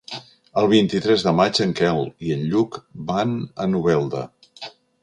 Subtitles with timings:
[0.61, 2.81] El vint-i-tres de maig en Quel i en Lluc
[3.13, 4.27] van a Novelda.